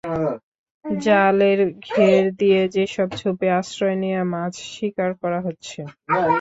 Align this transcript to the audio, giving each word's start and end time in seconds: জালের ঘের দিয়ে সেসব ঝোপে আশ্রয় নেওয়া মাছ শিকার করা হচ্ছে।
জালের 0.85 1.59
ঘের 1.87 2.23
দিয়ে 2.39 2.61
সেসব 2.73 3.09
ঝোপে 3.19 3.47
আশ্রয় 3.59 3.97
নেওয়া 4.01 4.23
মাছ 4.33 4.53
শিকার 4.71 5.11
করা 5.21 5.39
হচ্ছে। 5.45 5.79